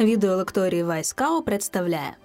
Відеолекторії 0.00 0.82
Вайскау 0.82 1.42
представляє 1.42 2.16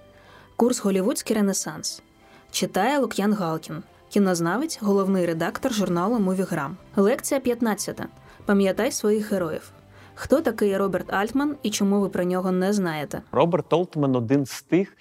курс 0.55 0.79
Голівудський 0.79 1.35
Ренесанс. 1.35 2.03
Читає 2.51 2.99
Лук'ян 2.99 3.33
Галкін, 3.33 3.83
кінознавець, 4.09 4.79
головний 4.81 5.25
редактор 5.25 5.73
журналу 5.73 6.19
Мувіграм. 6.19 6.77
Лекція 6.95 7.39
15. 7.39 8.01
Пам'ятай 8.45 8.91
своїх 8.91 9.31
героїв. 9.31 9.71
Хто 10.15 10.41
такий 10.41 10.77
Роберт 10.77 11.13
Альтман 11.13 11.55
і 11.63 11.69
чому 11.69 12.01
ви 12.01 12.09
про 12.09 12.23
нього 12.23 12.51
не 12.51 12.73
знаєте? 12.73 13.21
Роберт 13.31 13.73
Олтман 13.73 14.15
один 14.15 14.45
з 14.45 14.61
тих, 14.61 14.89
е, 14.89 14.95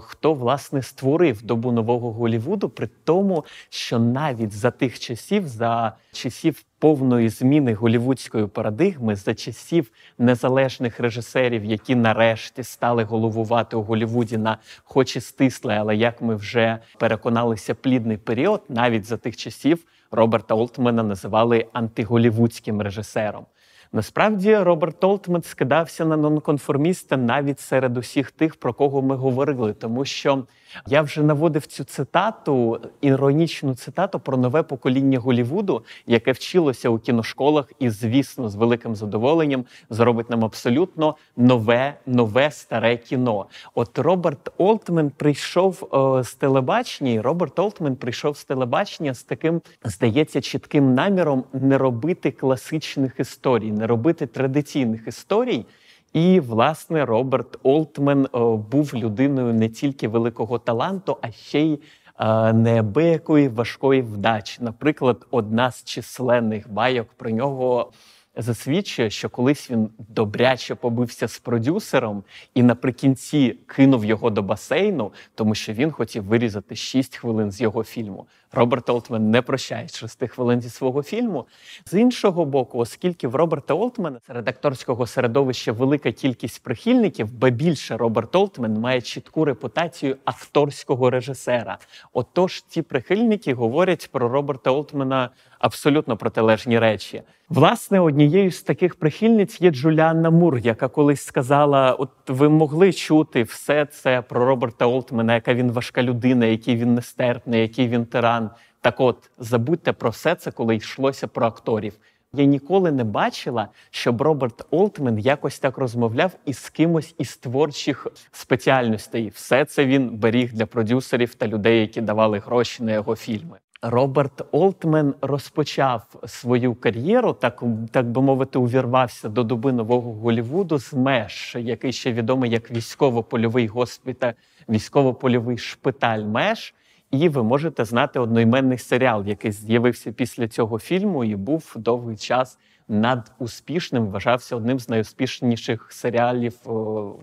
хто 0.00 0.34
власне 0.34 0.82
створив 0.82 1.42
добу 1.42 1.72
нового 1.72 2.12
Голівуду, 2.12 2.68
при 2.68 2.88
тому, 3.04 3.44
що 3.68 3.98
навіть 3.98 4.52
за 4.52 4.70
тих 4.70 4.98
часів, 4.98 5.48
за 5.48 5.96
часів 6.12 6.64
повної 6.84 7.28
зміни 7.28 7.74
голівудської 7.74 8.46
парадигми, 8.46 9.16
за 9.16 9.34
часів 9.34 9.90
незалежних 10.18 11.00
режисерів, 11.00 11.64
які 11.64 11.94
нарешті 11.94 12.62
стали 12.62 13.04
головувати 13.04 13.76
у 13.76 13.82
Голівуді 13.82 14.36
на 14.36 14.58
хоч 14.84 15.16
і 15.16 15.20
стисле, 15.20 15.76
але 15.78 15.96
як 15.96 16.22
ми 16.22 16.34
вже 16.34 16.78
переконалися, 16.98 17.74
плідний 17.74 18.16
період, 18.16 18.62
навіть 18.68 19.04
за 19.04 19.16
тих 19.16 19.36
часів 19.36 19.84
Роберта 20.10 20.54
Олтмана 20.54 21.02
називали 21.02 21.66
антиголівудським 21.72 22.82
режисером. 22.82 23.46
Насправді 23.92 24.56
Роберт 24.56 25.04
Олтман 25.04 25.42
скидався 25.42 26.04
на 26.04 26.16
нонконформіста 26.16 27.16
навіть 27.16 27.60
серед 27.60 27.96
усіх 27.96 28.30
тих, 28.30 28.56
про 28.56 28.74
кого 28.74 29.02
ми 29.02 29.16
говорили, 29.16 29.72
тому 29.72 30.04
що 30.04 30.44
я 30.86 31.02
вже 31.02 31.22
наводив 31.22 31.66
цю 31.66 31.84
цитату, 31.84 32.80
іронічну 33.00 33.74
цитату 33.74 34.20
про 34.20 34.36
нове 34.36 34.62
покоління 34.62 35.18
Голівуду, 35.18 35.84
яке 36.06 36.32
вчилося 36.32 36.88
у 36.88 36.98
кіношколах, 36.98 37.72
і, 37.78 37.90
звісно, 37.90 38.48
з 38.48 38.54
великим 38.54 38.94
задоволенням 38.94 39.64
зробить 39.90 40.30
нам 40.30 40.44
абсолютно 40.44 41.16
нове, 41.36 41.94
нове 42.06 42.50
старе 42.50 42.96
кіно. 42.96 43.46
От 43.74 43.98
Роберт 43.98 44.52
Олтмен 44.58 45.10
прийшов 45.10 45.88
о, 45.90 46.22
з 46.22 46.34
телебачення, 46.34 47.10
і 47.10 47.20
Роберт 47.20 47.58
Олтмен 47.58 47.96
прийшов 47.96 48.36
з 48.36 48.44
телебачення 48.44 49.14
з 49.14 49.22
таким, 49.22 49.60
здається, 49.84 50.40
чітким 50.40 50.94
наміром 50.94 51.44
не 51.52 51.78
робити 51.78 52.30
класичних 52.30 53.20
історій, 53.20 53.72
не 53.72 53.86
робити 53.86 54.26
традиційних 54.26 55.08
історій. 55.08 55.66
І, 56.14 56.40
власне, 56.40 57.04
Роберт 57.04 57.58
Олтмен 57.62 58.28
був 58.70 58.94
людиною 58.94 59.54
не 59.54 59.68
тільки 59.68 60.08
великого 60.08 60.58
таланту, 60.58 61.16
а 61.22 61.30
ще 61.30 61.60
й 61.60 61.80
е, 62.20 62.52
неабиякої 62.52 63.48
важкої 63.48 64.02
вдачі. 64.02 64.62
Наприклад, 64.62 65.26
одна 65.30 65.70
з 65.70 65.84
численних 65.84 66.72
байок 66.72 67.08
про 67.16 67.30
нього 67.30 67.92
засвідчує, 68.36 69.10
що 69.10 69.30
колись 69.30 69.70
він 69.70 69.90
добряче 70.08 70.74
побився 70.74 71.28
з 71.28 71.38
продюсером 71.38 72.24
і 72.54 72.62
наприкінці 72.62 73.58
кинув 73.66 74.04
його 74.04 74.30
до 74.30 74.42
басейну, 74.42 75.12
тому 75.34 75.54
що 75.54 75.72
він 75.72 75.90
хотів 75.90 76.24
вирізати 76.24 76.76
6 76.76 77.16
хвилин 77.16 77.50
з 77.50 77.60
його 77.60 77.84
фільму. 77.84 78.26
Роберт 78.52 78.90
Олтмен 78.90 79.30
не 79.30 79.42
прощає 79.42 79.88
6 79.88 80.28
хвилин 80.28 80.60
зі 80.60 80.70
свого 80.70 81.02
фільму. 81.02 81.46
З 81.86 82.00
іншого 82.00 82.44
боку, 82.44 82.78
оскільки 82.78 83.28
в 83.28 83.34
Роберта 83.34 83.74
Олтмена 83.74 84.20
серед 84.26 84.48
акторського 84.48 85.06
середовища 85.06 85.72
велика 85.72 86.12
кількість 86.12 86.62
прихильників, 86.62 87.32
ба 87.32 87.50
більше 87.50 87.96
Роберт 87.96 88.36
Олтмен 88.36 88.80
має 88.80 89.00
чітку 89.00 89.44
репутацію 89.44 90.16
акторського 90.24 91.10
режисера. 91.10 91.78
Отож, 92.12 92.64
ці 92.68 92.82
прихильники 92.82 93.54
говорять 93.54 94.08
про 94.12 94.28
Роберта 94.28 94.70
Олтмена 94.70 95.30
абсолютно 95.58 96.16
протилежні 96.16 96.78
речі. 96.78 97.22
Власне, 97.48 98.00
однією 98.24 98.50
з 98.50 98.62
таких 98.62 98.94
прихильниць 98.94 99.60
є 99.60 99.70
Джуліанна 99.70 100.30
Мур, 100.30 100.58
яка 100.58 100.88
колись 100.88 101.24
сказала: 101.24 101.92
От 101.92 102.10
ви 102.28 102.48
могли 102.48 102.92
чути 102.92 103.42
все 103.42 103.86
це 103.86 104.22
про 104.22 104.44
Роберта 104.44 104.86
Олтмена, 104.86 105.34
яка 105.34 105.54
він 105.54 105.72
важка 105.72 106.02
людина, 106.02 106.46
який 106.46 106.76
він 106.76 106.94
нестерпний, 106.94 107.60
який 107.60 107.88
він 107.88 108.06
тиран. 108.06 108.50
Так, 108.80 109.00
от 109.00 109.30
забудьте 109.38 109.92
про 109.92 110.10
все 110.10 110.34
це, 110.34 110.50
коли 110.50 110.76
йшлося 110.76 111.26
про 111.26 111.46
акторів. 111.46 111.94
Я 112.32 112.44
ніколи 112.44 112.92
не 112.92 113.04
бачила, 113.04 113.68
щоб 113.90 114.22
Роберт 114.22 114.66
Олтмен 114.70 115.18
якось 115.18 115.58
так 115.58 115.78
розмовляв 115.78 116.32
із 116.44 116.70
кимось 116.70 117.14
із 117.18 117.36
творчих 117.36 118.06
спеціальностей. 118.32 119.28
Все 119.28 119.64
це 119.64 119.86
він 119.86 120.10
беріг 120.16 120.52
для 120.52 120.66
продюсерів 120.66 121.34
та 121.34 121.46
людей, 121.46 121.80
які 121.80 122.00
давали 122.00 122.38
гроші 122.38 122.82
на 122.82 122.92
його 122.92 123.16
фільми. 123.16 123.58
Роберт 123.86 124.42
Олтмен 124.52 125.14
розпочав 125.20 126.02
свою 126.26 126.74
кар'єру, 126.74 127.32
так 127.32 127.62
так 127.90 128.10
би 128.10 128.22
мовити, 128.22 128.58
увірвався 128.58 129.28
до 129.28 129.44
доби 129.44 129.72
нового 129.72 130.12
Голівуду 130.12 130.78
з 130.78 130.94
меж, 130.94 131.56
який 131.60 131.92
ще 131.92 132.12
відомий 132.12 132.50
як 132.50 132.70
військово-польовий 132.70 133.66
госпіталь, 133.66 134.32
військово-польовий 134.68 135.58
шпиталь 135.58 136.24
меж. 136.24 136.74
І 137.10 137.28
ви 137.28 137.42
можете 137.42 137.84
знати 137.84 138.18
одноіменний 138.18 138.78
серіал, 138.78 139.26
який 139.26 139.52
з'явився 139.52 140.12
після 140.12 140.48
цього 140.48 140.78
фільму 140.78 141.24
і 141.24 141.36
був 141.36 141.72
довгий 141.76 142.16
час 142.16 142.58
надуспішним. 142.88 144.06
Вважався 144.06 144.56
одним 144.56 144.80
з 144.80 144.88
найуспішніших 144.88 145.92
серіалів 145.92 146.54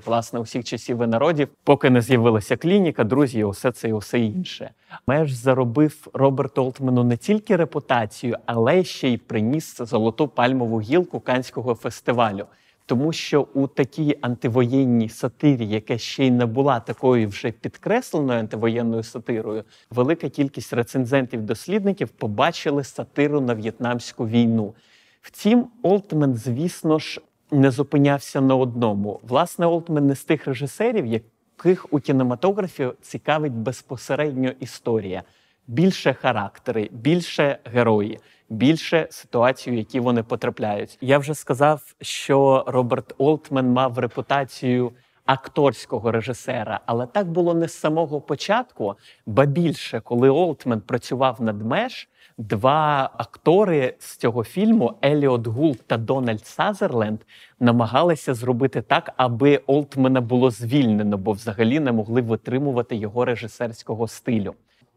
власне 0.06 0.40
усіх 0.40 0.64
часів 0.64 1.04
і 1.04 1.08
народів, 1.08 1.48
поки 1.64 1.90
не 1.90 2.02
з'явилася 2.02 2.58
клініка, 2.58 3.04
друзі, 3.04 3.44
усе 3.44 3.72
це 3.72 3.90
і 3.90 3.94
усе 3.94 4.20
інше. 4.20 4.72
Меж 5.08 5.32
заробив 5.32 6.08
Роберт 6.14 6.58
Олтмену 6.58 7.04
не 7.04 7.18
тільки 7.18 7.56
репутацію, 7.56 8.38
але 8.46 8.84
ще 8.84 9.10
й 9.10 9.18
приніс 9.18 9.78
золоту 9.78 10.28
пальмову 10.28 10.82
гілку 10.82 11.20
канського 11.20 11.76
фестивалю. 11.76 12.46
Тому 12.86 13.14
що 13.14 13.48
у 13.54 13.68
такій 13.68 14.18
антивоєнній 14.22 15.10
сатирі, 15.10 15.68
яка 15.68 15.98
ще 15.98 16.26
й 16.26 16.32
не 16.32 16.46
була 16.46 16.80
такою 16.80 17.28
вже 17.28 17.52
підкресленою 17.52 18.40
антивоєнною 18.40 19.04
сатирою, 19.04 19.64
велика 19.90 20.30
кількість 20.30 20.74
рецензентів-дослідників 20.74 22.10
побачили 22.10 22.84
сатиру 22.84 23.42
на 23.42 23.54
в'єтнамську 23.54 24.28
війну. 24.28 24.74
Втім, 25.22 25.68
Олтмен, 25.84 26.36
звісно 26.36 27.00
ж, 27.00 27.22
не 27.52 27.72
зупинявся 27.72 28.42
на 28.42 28.56
одному. 28.56 29.20
Власне, 29.24 29.66
Олтмен 29.66 30.08
не 30.08 30.16
з 30.16 30.24
тих 30.24 30.48
режисерів, 30.48 31.06
яких 31.06 31.94
у 31.94 32.00
кінематографі 32.00 32.90
цікавить 33.02 33.54
безпосередньо 33.54 34.52
історія. 34.60 35.24
Більше 35.68 36.14
характери, 36.14 36.90
більше 36.92 37.60
герої, 37.66 38.20
більше 38.50 39.08
ситуацій, 39.12 39.72
в 39.72 39.74
які 39.74 40.00
вони 40.00 40.24
потрапляють. 40.24 40.98
Я 41.02 41.18
вже 41.18 41.36
сказав, 41.36 41.82
що 42.02 42.64
Роберт 42.68 43.16
Олтмен 43.18 43.74
мав 43.74 44.00
репутацію 44.00 44.92
акторського 45.26 46.12
режисера, 46.12 46.80
але 46.86 47.08
так 47.08 47.32
було 47.32 47.54
не 47.54 47.68
з 47.68 47.74
самого 47.74 48.22
початку, 48.22 48.96
ба 49.26 49.46
більше, 49.46 50.00
коли 50.00 50.30
Олтмен 50.30 50.82
працював 50.82 51.42
над 51.42 51.62
меж, 51.62 52.10
два 52.42 53.10
актори 53.18 53.94
з 54.00 54.18
цього 54.18 54.44
фільму 54.44 54.94
Еліот 55.06 55.48
Гулт 55.48 55.82
та 55.88 55.98
Дональд 55.98 56.46
Сазерленд 56.46 57.20
намагалися 57.60 58.34
зробити 58.34 58.82
так, 58.82 59.14
аби 59.18 59.58
Олтмена 59.68 60.22
було 60.22 60.52
звільнено, 60.52 61.18
бо 61.18 61.32
взагалі 61.32 61.80
не 61.80 61.92
могли 61.92 62.22
витримувати 62.22 62.96
його 62.96 63.26
режисерського 63.26 64.08
стилю. 64.08 64.54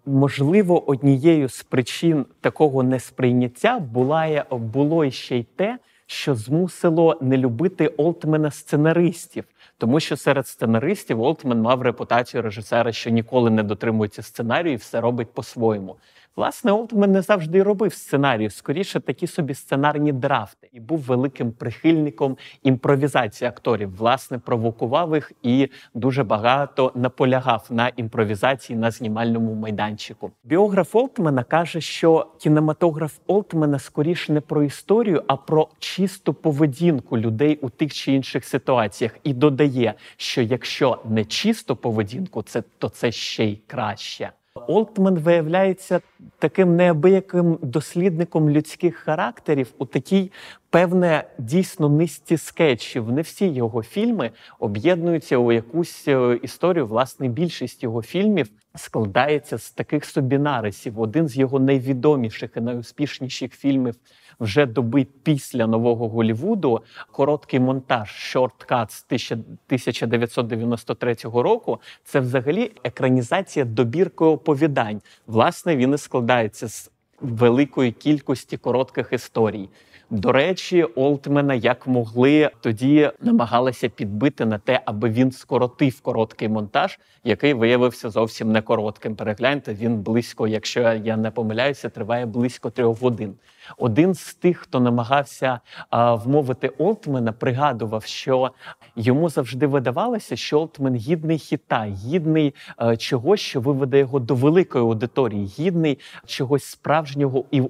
Можливо, 0.07 0.91
однією 0.91 1.49
з 1.49 1.63
причин 1.63 2.27
такого 2.41 2.83
несприйняття 2.83 3.79
була 3.79 4.45
було 4.51 5.11
ще 5.11 5.39
й 5.39 5.47
те, 5.57 5.79
що 6.07 6.35
змусило 6.35 7.19
не 7.21 7.37
любити 7.37 7.89
Олтмена 7.89 8.51
сценаристів, 8.51 9.45
тому 9.79 10.01
що 10.01 10.17
серед 10.17 10.47
сценаристів 10.47 11.23
Олтмен 11.23 11.61
мав 11.61 11.83
репутацію 11.83 12.43
режисера, 12.43 12.93
що 12.93 13.11
ніколи 13.11 13.51
не 13.51 13.63
дотримується 13.63 14.23
сценарію 14.23 14.73
і 14.73 14.77
все 14.77 15.01
робить 15.01 15.29
по-своєму. 15.33 15.97
Власне, 16.37 16.73
Олтмен 16.73 17.13
не 17.13 17.23
завжди 17.23 17.63
робив 17.63 17.95
сценарію, 17.95 18.51
скоріше 18.51 19.01
такі 19.01 19.27
собі 19.27 19.55
сценарні 19.55 20.13
драфти, 20.13 20.69
і 20.73 20.81
був 20.81 20.99
великим 20.99 21.53
прихильником 21.53 22.37
імпровізації 22.63 23.49
акторів. 23.49 23.97
Власне, 23.97 24.39
провокував 24.39 25.15
їх 25.15 25.33
і 25.43 25.69
дуже 25.95 26.25
багато 26.25 26.93
наполягав 26.95 27.67
на 27.71 27.89
імпровізації 27.89 28.79
на 28.79 28.91
знімальному 28.91 29.55
майданчику. 29.55 30.31
Біограф 30.45 30.97
Олтмена 30.97 31.45
каже, 31.45 31.81
що 31.81 32.27
кінематограф 32.39 33.19
Олтмена 33.27 33.79
скоріше 33.79 34.33
не 34.33 34.41
про 34.41 34.63
історію, 34.63 35.23
а 35.27 35.37
про 35.37 35.69
чисту 35.79 36.35
поведінку 36.35 37.19
людей 37.19 37.59
у 37.63 37.71
тих 37.71 37.93
чи 37.93 38.13
інших 38.13 38.45
ситуаціях, 38.45 39.17
і 39.25 39.35
додає, 39.35 39.95
що 40.17 40.43
якщо 40.43 40.99
не 41.05 41.25
чисту 41.25 41.77
поведінку, 41.77 42.43
це 42.43 42.63
то 42.79 42.89
це 42.89 43.13
ще 43.13 43.45
й 43.45 43.57
краще. 43.67 44.31
Олтман 44.69 45.19
виявляється 45.19 46.01
таким 46.39 46.77
неабияким 46.77 47.59
дослідником 47.63 48.51
людських 48.51 48.97
характерів 48.97 49.75
у 49.79 49.87
такій 49.87 50.33
певне 50.71 51.25
дійсно 51.39 51.89
низці 51.89 52.37
скетчів. 52.37 53.13
Не 53.13 53.23
всі 53.23 53.49
його 53.49 53.83
фільми 53.83 54.31
об'єднуються 54.59 55.37
у 55.37 55.53
якусь 55.53 56.09
е, 56.09 56.39
історію. 56.43 56.87
Власне, 56.87 57.29
більшість 57.29 57.83
його 57.83 58.03
фільмів 58.03 58.51
складається 58.75 59.59
з 59.59 59.71
таких 59.71 60.05
собі 60.05 60.39
нарисів. 60.39 61.01
Один 61.01 61.29
з 61.29 61.37
його 61.37 61.61
найвідоміших 61.61 62.51
і 62.57 62.61
найуспішніших 62.61 63.53
фільмів 63.53 63.95
вже 64.41 64.67
доби 64.67 65.07
після 65.23 65.67
нового 65.67 66.09
Голівуду 66.09 66.83
короткий 67.13 67.61
монтаж 67.61 68.35
«Short 68.35 68.91
з 68.91 69.05
1993 69.09 71.17
року. 71.25 71.81
Це 72.05 72.21
взагалі 72.21 72.73
екранізація 72.85 73.65
добірки 73.65 74.25
оповідань. 74.25 75.01
Власне, 75.27 75.77
він 75.77 75.95
і 75.95 75.99
складається 75.99 76.69
з 76.69 76.91
великої 77.21 77.93
кількості 77.93 78.57
коротких 78.57 79.13
історій. 79.13 79.69
До 80.11 80.33
речі, 80.33 80.83
Олтмена 80.83 81.55
як 81.55 81.87
могли 81.87 82.51
тоді 82.61 83.11
намагалися 83.21 83.89
підбити 83.89 84.45
на 84.45 84.59
те, 84.59 84.81
аби 84.85 85.11
він 85.11 85.33
скоротив 85.33 86.01
короткий 86.01 86.49
монтаж, 86.49 86.99
який 87.25 87.55
виявився 87.55 88.11
зовсім 88.11 88.53
не 88.53 88.63
коротким. 88.63 89.17
Перегляньте, 89.17 89.75
він 89.75 89.97
близько, 89.97 90.49
якщо 90.49 90.81
я 90.81 91.17
не 91.17 91.31
помиляюся, 91.31 91.89
триває 91.89 92.27
близько 92.27 92.71
трьох 92.71 93.01
годин. 93.01 93.35
Один 93.79 94.15
з 94.15 94.35
тих, 94.35 94.59
хто 94.59 94.81
намагався 94.81 95.61
а, 95.91 96.15
вмовити 96.15 96.69
Олтмена, 96.69 97.33
пригадував, 97.33 98.05
що 98.05 98.51
йому 98.97 99.29
завжди 99.29 99.67
видавалося, 99.67 100.37
що 100.37 100.61
Олтмен 100.61 100.95
гідний 100.95 101.39
хіта, 101.39 101.87
гідний 102.07 102.55
а, 102.77 102.97
чогось, 102.97 103.41
що 103.41 103.61
виведе 103.61 103.99
його 103.99 104.19
до 104.19 104.35
великої 104.35 104.85
аудиторії, 104.85 105.47
гідний 105.47 105.99
чогось 106.27 106.65
справжнього 106.65 107.45
і 107.51 107.63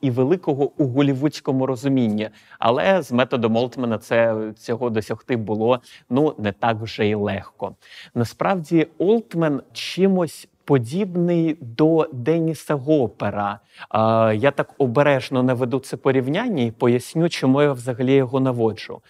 і 0.00 0.10
великого 0.10 0.70
у 0.78 0.88
голівудському 0.88 1.66
розумінні. 1.76 2.30
Але 2.58 3.02
з 3.02 3.12
методом 3.12 3.56
Олтмена 3.56 3.98
це 3.98 4.36
цього 4.56 4.90
досягти 4.90 5.36
було 5.36 5.80
ну 6.10 6.34
не 6.38 6.52
так 6.52 6.76
вже 6.76 7.06
й 7.06 7.14
легко. 7.14 7.74
Насправді, 8.14 8.86
Олтмен 8.98 9.62
чимось 9.72 10.48
подібний 10.64 11.56
до 11.60 12.08
Деніса 12.12 12.74
Гопера. 12.74 13.60
Я 14.34 14.50
так 14.50 14.74
обережно 14.78 15.42
наведу 15.42 15.78
це 15.78 15.96
порівняння 15.96 16.62
і 16.62 16.70
поясню, 16.70 17.28
чому 17.28 17.62
я 17.62 17.72
взагалі 17.72 18.12
його 18.12 18.40
наводжу. 18.40 19.00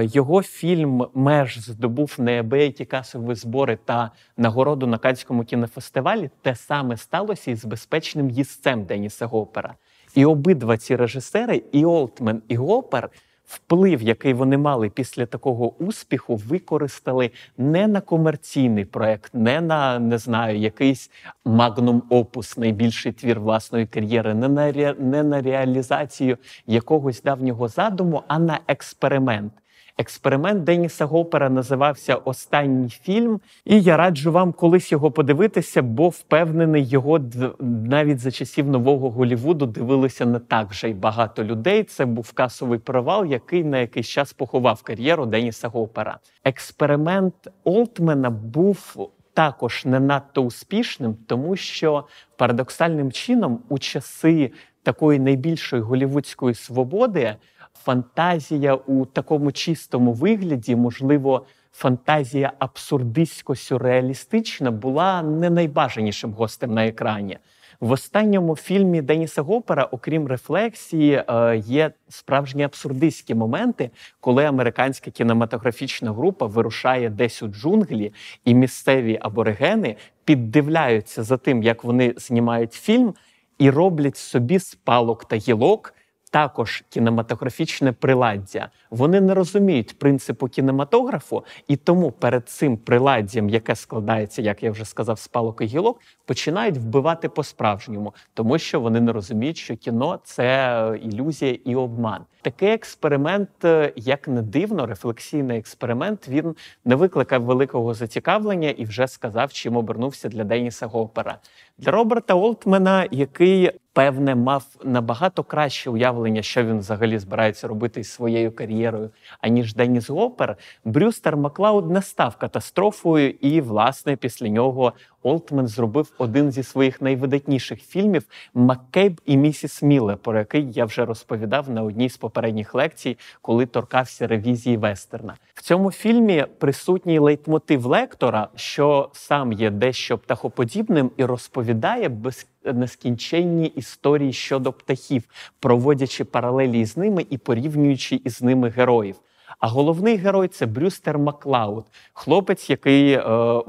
Його 0.00 0.42
фільм 0.42 1.06
Меж 1.14 1.58
здобув 1.58 2.14
неабиякі 2.18 2.84
касові 2.84 3.34
збори 3.34 3.78
та 3.84 4.10
нагороду 4.36 4.86
на 4.86 4.98
Канському 4.98 5.44
кінофестивалі. 5.44 6.30
Те 6.42 6.54
саме 6.56 6.96
сталося 6.96 7.50
із 7.50 7.64
безпечним 7.64 8.30
їстцем 8.30 8.84
Деніса 8.84 9.26
Гопера. 9.26 9.74
І 10.16 10.24
обидва 10.24 10.76
ці 10.76 10.96
режисери, 10.96 11.62
і 11.72 11.84
Олтмен, 11.84 12.42
і 12.48 12.56
Гопер– 12.56 13.10
вплив, 13.46 14.02
який 14.02 14.34
вони 14.34 14.58
мали 14.58 14.90
після 14.90 15.26
такого 15.26 15.72
успіху, 15.84 16.36
використали 16.36 17.30
не 17.58 17.86
на 17.86 18.00
комерційний 18.00 18.84
проект, 18.84 19.34
не 19.34 19.60
на 19.60 19.98
не 19.98 20.18
знаю, 20.18 20.58
якийсь 20.58 21.10
магнум 21.44 22.02
опус, 22.10 22.56
найбільший 22.56 23.12
твір 23.12 23.40
власної 23.40 23.86
кар'єри, 23.86 24.34
не 24.34 24.48
на 24.48 24.72
не 24.98 25.22
на 25.22 25.42
реалізацію 25.42 26.38
якогось 26.66 27.22
давнього 27.22 27.68
задуму, 27.68 28.22
а 28.28 28.38
на 28.38 28.60
експеримент. 28.68 29.52
Експеримент 29.98 30.64
Деніса 30.64 31.04
Гопера 31.04 31.50
називався 31.50 32.14
Останній 32.14 32.88
фільм, 32.88 33.40
і 33.64 33.82
я 33.82 33.96
раджу 33.96 34.32
вам 34.32 34.52
колись 34.52 34.92
його 34.92 35.10
подивитися, 35.10 35.82
бо 35.82 36.08
впевнений, 36.08 36.84
його 36.84 37.20
навіть 37.60 38.18
за 38.18 38.30
часів 38.30 38.68
нового 38.68 39.10
Голівуду 39.10 39.66
дивилися 39.66 40.26
не 40.26 40.38
так 40.38 40.70
вже 40.70 40.90
й 40.90 40.94
багато 40.94 41.44
людей. 41.44 41.84
Це 41.84 42.06
був 42.06 42.32
касовий 42.32 42.78
провал, 42.78 43.26
який 43.26 43.64
на 43.64 43.78
якийсь 43.78 44.06
час 44.06 44.32
поховав 44.32 44.82
кар'єру 44.82 45.26
Деніса 45.26 45.68
Гопера. 45.68 46.18
Експеримент 46.44 47.34
Олтмена 47.64 48.30
був. 48.30 49.10
Також 49.34 49.84
не 49.84 50.00
надто 50.00 50.42
успішним, 50.42 51.16
тому 51.26 51.56
що 51.56 52.04
парадоксальним 52.36 53.12
чином 53.12 53.58
у 53.68 53.78
часи 53.78 54.52
такої 54.82 55.18
найбільшої 55.18 55.82
голівудської 55.82 56.54
свободи 56.54 57.36
фантазія 57.84 58.74
у 58.74 59.06
такому 59.06 59.52
чистому 59.52 60.12
вигляді, 60.12 60.76
можливо, 60.76 61.46
фантазія 61.72 62.52
абсурдистсько-сюрреалістична 62.58 64.70
була 64.70 65.22
не 65.22 65.50
найбажанішим 65.50 66.32
гостем 66.32 66.74
на 66.74 66.86
екрані. 66.86 67.38
В 67.80 67.90
останньому 67.90 68.56
фільмі 68.56 69.02
Деніса 69.02 69.42
Гопера, 69.42 69.84
окрім 69.84 70.26
рефлексії, 70.26 71.24
е, 71.28 71.56
є 71.56 71.90
справжні 72.08 72.62
абсурдистські 72.62 73.34
моменти, 73.34 73.90
коли 74.20 74.44
американська 74.44 75.10
кінематографічна 75.10 76.12
група 76.12 76.46
вирушає 76.46 77.10
десь 77.10 77.42
у 77.42 77.48
джунглі, 77.48 78.12
і 78.44 78.54
місцеві 78.54 79.18
аборигени 79.22 79.96
піддивляються 80.24 81.22
за 81.22 81.36
тим, 81.36 81.62
як 81.62 81.84
вони 81.84 82.14
знімають 82.16 82.72
фільм, 82.72 83.14
і 83.58 83.70
роблять 83.70 84.16
собі 84.16 84.58
з 84.58 84.74
палок 84.74 85.24
та 85.24 85.36
гілок 85.36 85.94
також 86.36 86.84
кінематографічне 86.88 87.92
приладдя. 87.92 88.68
Вони 88.90 89.20
не 89.20 89.34
розуміють 89.34 89.98
принципу 89.98 90.48
кінематографу, 90.48 91.44
і 91.68 91.76
тому 91.76 92.10
перед 92.10 92.48
цим 92.48 92.76
приладдям, 92.76 93.48
яке 93.48 93.76
складається, 93.76 94.42
як 94.42 94.62
я 94.62 94.70
вже 94.70 94.84
сказав, 94.84 95.18
з 95.18 95.28
палок 95.28 95.60
і 95.60 95.64
гілок, 95.64 96.00
починають 96.24 96.76
вбивати 96.76 97.28
по-справжньому, 97.28 98.14
тому 98.34 98.58
що 98.58 98.80
вони 98.80 99.00
не 99.00 99.12
розуміють, 99.12 99.56
що 99.56 99.76
кіно 99.76 100.20
це 100.24 100.98
ілюзія 101.02 101.58
і 101.64 101.74
обман. 101.74 102.20
Такий 102.42 102.68
експеримент, 102.68 103.64
е, 103.64 103.92
як 103.96 104.28
не 104.28 104.42
дивно, 104.42 104.86
рефлексійний 104.86 105.58
експеримент, 105.58 106.28
він 106.28 106.56
не 106.84 106.94
викликав 106.94 107.42
великого 107.42 107.94
зацікавлення 107.94 108.70
і 108.70 108.84
вже 108.84 109.08
сказав, 109.08 109.52
чим 109.52 109.76
обернувся 109.76 110.28
для 110.28 110.44
Деніса 110.44 110.86
Гопера. 110.86 111.38
Для 111.78 111.90
Роберта 111.90 112.34
Олтмена, 112.34 113.08
який 113.10 113.70
певне 113.96 114.34
мав 114.34 114.64
набагато 114.84 115.42
краще 115.42 115.90
уявлення, 115.90 116.42
що 116.42 116.64
він 116.64 116.78
взагалі 116.78 117.18
збирається 117.18 117.68
робити 117.68 118.00
із 118.00 118.12
своєю 118.12 118.52
кар'єрою, 118.52 119.10
аніж 119.40 119.74
Деніс 119.74 120.10
Гопер, 120.10 120.56
Брюстер 120.84 121.36
Маклауд 121.36 121.90
не 121.90 122.02
став 122.02 122.36
катастрофою, 122.36 123.30
і, 123.30 123.60
власне, 123.60 124.16
після 124.16 124.48
нього 124.48 124.92
Олтмен 125.26 125.66
зробив 125.66 126.12
один 126.18 126.52
зі 126.52 126.62
своїх 126.62 127.02
найвидатніших 127.02 127.82
фільмів 127.82 128.24
Маккейб 128.54 129.20
і 129.26 129.36
місіс 129.36 129.82
Міле, 129.82 130.16
про 130.16 130.38
який 130.38 130.72
я 130.72 130.84
вже 130.84 131.04
розповідав 131.04 131.70
на 131.70 131.82
одній 131.82 132.08
з 132.08 132.16
попередніх 132.16 132.74
лекцій, 132.74 133.18
коли 133.42 133.66
торкався 133.66 134.26
ревізії 134.26 134.76
Вестерна. 134.76 135.34
В 135.54 135.62
цьому 135.62 135.90
фільмі 135.90 136.46
присутній 136.58 137.18
лейтмотив 137.18 137.86
лектора, 137.86 138.48
що 138.54 139.10
сам 139.12 139.52
є 139.52 139.70
дещо 139.70 140.18
птахоподібним 140.18 141.10
і 141.16 141.24
розповідає 141.24 142.08
без 142.08 142.46
нескінченні 142.64 143.66
історії 143.66 144.32
щодо 144.32 144.72
птахів, 144.72 145.22
проводячи 145.60 146.24
паралелі 146.24 146.84
з 146.84 146.96
ними 146.96 147.26
і 147.30 147.38
порівнюючи 147.38 148.20
із 148.24 148.42
ними 148.42 148.68
героїв. 148.68 149.16
А 149.58 149.68
головний 149.68 150.16
герой 150.16 150.48
це 150.48 150.66
Брюстер 150.66 151.18
Маклауд, 151.18 151.84
хлопець, 152.12 152.70
який 152.70 153.12
е, 153.12 153.22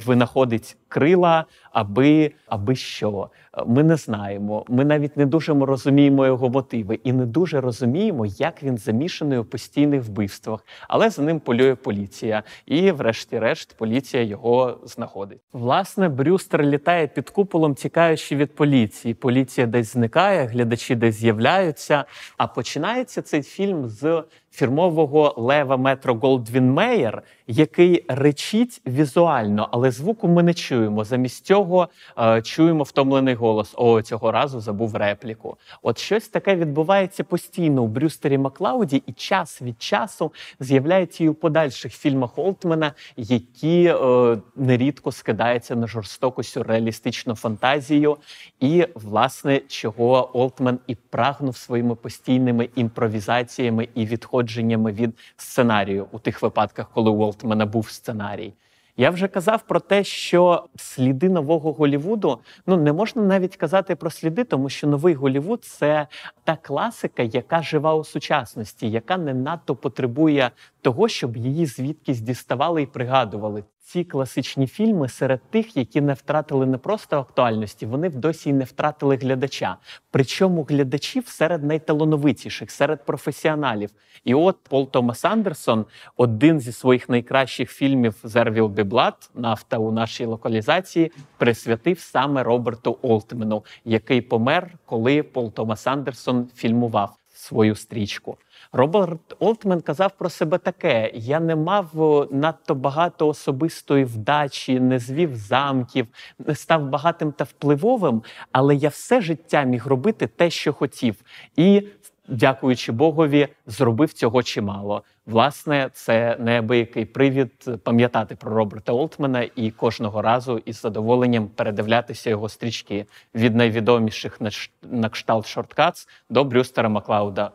винаходить 0.05 0.77
крила, 0.87 1.45
аби 1.71 2.31
аби 2.47 2.75
що. 2.75 3.29
Ми 3.65 3.83
не 3.83 3.95
знаємо. 3.95 4.65
Ми 4.69 4.85
навіть 4.85 5.17
не 5.17 5.25
дуже 5.25 5.53
розуміємо 5.53 6.25
його 6.25 6.49
мотиви 6.49 6.99
і 7.03 7.13
не 7.13 7.25
дуже 7.25 7.61
розуміємо, 7.61 8.25
як 8.25 8.63
він 8.63 8.77
замішаний 8.77 9.37
у 9.37 9.43
постійних 9.43 10.03
вбивствах. 10.03 10.65
Але 10.87 11.09
за 11.09 11.21
ним 11.21 11.39
полює 11.39 11.75
поліція, 11.75 12.43
і, 12.65 12.91
врешті-решт, 12.91 13.77
поліція 13.77 14.23
його 14.23 14.79
знаходить. 14.83 15.39
Власне, 15.53 16.09
Брюстер 16.09 16.63
літає 16.63 17.07
під 17.07 17.29
куполом, 17.29 17.75
тікаючи 17.75 18.35
від 18.35 18.55
поліції. 18.55 19.13
Поліція 19.13 19.67
десь 19.67 19.93
зникає, 19.93 20.45
глядачі 20.45 20.95
десь 20.95 21.15
з'являються. 21.15 22.05
А 22.37 22.47
починається 22.47 23.21
цей 23.21 23.41
фільм 23.41 23.87
з 23.87 24.23
фірмового 24.51 25.33
лева 25.37 25.76
метро 25.77 26.13
Голдвін 26.13 26.73
Мейер, 26.73 27.23
який 27.47 28.05
речить 28.07 28.81
візуально, 28.87 29.69
але 29.71 29.91
звуку 29.91 30.27
ми 30.27 30.43
не 30.43 30.53
чуємо. 30.53 31.03
Замість 31.03 31.45
цього 31.45 31.87
е, 32.19 32.41
чуємо 32.41 32.83
втомлений 32.83 33.35
голос. 33.35 33.73
О, 33.77 34.01
цього 34.01 34.31
разу 34.31 34.59
забув 34.59 34.95
репліку. 34.95 35.57
От 35.81 35.97
щось 35.97 36.27
таке 36.27 36.55
відбувається 36.55 37.23
постійно 37.23 37.83
у 37.83 37.87
Брюстері 37.87 38.37
Маклауді, 38.37 39.03
і 39.05 39.13
час 39.13 39.61
від 39.61 39.81
часу 39.81 40.33
з'являється 40.59 41.23
і 41.23 41.29
у 41.29 41.33
подальших 41.33 41.93
фільмах 41.93 42.37
Олтмена, 42.37 42.93
які 43.17 43.85
е, 43.85 44.37
нерідко 44.55 45.11
скидаються 45.11 45.75
на 45.75 45.87
жорстоку 45.87 46.43
сюрреалістичну 46.43 47.35
фантазію, 47.35 48.17
і 48.59 48.87
власне 48.95 49.61
чого 49.67 50.37
Олтмен 50.37 50.79
і 50.87 50.95
прагнув 50.95 51.57
своїми 51.57 51.95
постійними 51.95 52.69
імпровізаціями 52.75 53.87
і 53.95 54.05
відходженнями 54.05 54.91
від 54.91 55.17
сценарію 55.37 56.07
у 56.11 56.19
тих 56.19 56.41
випадках, 56.41 56.89
коли 56.93 57.11
Уолт 57.11 57.36
в 57.43 57.47
мене 57.47 57.65
був 57.65 57.89
сценарій. 57.89 58.53
Я 58.99 59.09
вже 59.09 59.27
казав 59.27 59.61
про 59.61 59.79
те, 59.79 60.03
що 60.03 60.65
сліди 60.75 61.29
нового 61.29 61.73
Голівуду 61.73 62.39
ну 62.67 62.77
не 62.77 62.93
можна 62.93 63.21
навіть 63.21 63.55
казати 63.55 63.95
про 63.95 64.09
сліди, 64.09 64.43
тому 64.43 64.69
що 64.69 64.87
новий 64.87 65.13
Голівуд 65.13 65.63
це 65.63 66.07
та 66.43 66.55
класика, 66.55 67.23
яка 67.23 67.63
жива 67.63 67.95
у 67.95 68.03
сучасності, 68.03 68.91
яка 68.91 69.17
не 69.17 69.33
надто 69.33 69.75
потребує 69.75 70.51
того, 70.81 71.07
щоб 71.07 71.37
її 71.37 71.65
звідкись 71.65 72.19
діставали 72.19 72.81
і 72.81 72.85
пригадували. 72.85 73.63
Ці 73.87 74.03
класичні 74.03 74.67
фільми 74.67 75.09
серед 75.09 75.41
тих, 75.49 75.77
які 75.77 76.01
не 76.01 76.13
втратили 76.13 76.65
не 76.65 76.77
просто 76.77 77.17
актуальності, 77.17 77.85
вони 77.85 78.09
досі 78.09 78.49
й 78.49 78.53
не 78.53 78.63
втратили 78.63 79.15
глядача. 79.15 79.77
Причому 80.11 80.63
глядачів 80.63 81.27
серед 81.27 81.63
найталановитіших, 81.63 82.71
серед 82.71 83.05
професіоналів. 83.05 83.89
І 84.23 84.33
от 84.33 84.57
Пол 84.69 84.91
Томас 84.91 85.25
Андерсон, 85.25 85.85
один 86.17 86.59
зі 86.59 86.71
своїх 86.71 87.09
найкращих 87.09 87.71
фільмів 87.71 88.15
Зервіл 88.23 88.67
Біблат, 88.67 89.29
нафта 89.35 89.77
у 89.77 89.91
нашій 89.91 90.25
локалізації, 90.25 91.11
присвятив 91.37 91.99
саме 91.99 92.43
Роберту 92.43 92.97
Олтмену, 93.01 93.65
який 93.85 94.21
помер, 94.21 94.71
коли 94.85 95.23
Пол 95.23 95.53
Томас 95.53 95.87
Андерсон 95.87 96.49
фільмував 96.55 97.17
свою 97.33 97.75
стрічку. 97.75 98.37
Роберт 98.71 99.35
Олтмен 99.39 99.81
казав 99.81 100.11
про 100.17 100.29
себе 100.29 100.57
таке: 100.57 101.11
я 101.13 101.39
не 101.39 101.55
мав 101.55 101.87
надто 102.31 102.75
багато 102.75 103.27
особистої 103.27 104.05
вдачі, 104.05 104.79
не 104.79 104.99
звів 104.99 105.35
замків, 105.35 106.07
не 106.39 106.55
став 106.55 106.89
багатим 106.89 107.31
та 107.31 107.43
впливовим, 107.43 108.23
але 108.51 108.75
я 108.75 108.89
все 108.89 109.21
життя 109.21 109.63
міг 109.63 109.87
робити 109.87 110.27
те, 110.27 110.49
що 110.49 110.73
хотів, 110.73 111.15
і, 111.55 111.87
дякуючи 112.27 112.91
Богові, 112.91 113.47
зробив 113.65 114.13
цього 114.13 114.43
чимало. 114.43 115.03
Власне, 115.25 115.89
це 115.93 116.37
неабиякий 116.39 117.05
привід 117.05 117.81
пам'ятати 117.83 118.35
про 118.35 118.55
Роберта 118.55 118.93
Олтмена 118.93 119.49
і 119.55 119.71
кожного 119.71 120.21
разу 120.21 120.57
із 120.65 120.81
задоволенням 120.81 121.47
передивлятися 121.47 122.29
його 122.29 122.49
стрічки 122.49 123.05
від 123.35 123.55
найвідоміших 123.55 124.39
на 124.81 125.09
кшталт 125.09 125.47
шорткац 125.47 126.07
до 126.29 126.43
Брюстера 126.43 126.89
Маклауда. 126.89 127.51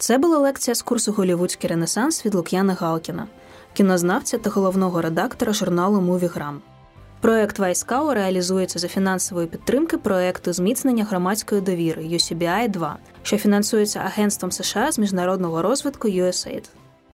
Це 0.00 0.18
була 0.18 0.38
лекція 0.38 0.74
з 0.74 0.82
курсу 0.82 1.12
Голівудський 1.12 1.70
Ренесанс 1.70 2.26
від 2.26 2.34
Лук'яна 2.34 2.74
Галкіна, 2.74 3.26
кінознавця 3.72 4.38
та 4.38 4.50
головного 4.50 5.02
редактора 5.02 5.52
журналу 5.52 6.00
Мувіграм. 6.00 6.62
Проект 7.20 7.58
Вайскау 7.58 8.14
реалізується 8.14 8.78
за 8.78 8.88
фінансової 8.88 9.46
підтримки 9.46 9.98
проекту 9.98 10.52
зміцнення 10.52 11.04
громадської 11.04 11.60
довіри 11.60 12.02
UCBI 12.02 12.68
2 12.68 12.96
що 13.22 13.38
фінансується 13.38 13.98
Агентством 13.98 14.52
США 14.52 14.92
з 14.92 14.98
міжнародного 14.98 15.62
розвитку 15.62 16.08
USAID. 16.08 16.64